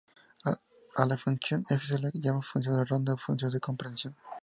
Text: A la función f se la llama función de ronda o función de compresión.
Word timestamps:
A 0.95 1.05
la 1.05 1.15
función 1.15 1.63
f 1.69 1.85
se 1.85 1.99
la 1.99 2.09
llama 2.11 2.41
función 2.41 2.75
de 2.75 2.85
ronda 2.85 3.13
o 3.13 3.17
función 3.17 3.51
de 3.51 3.59
compresión. 3.59 4.15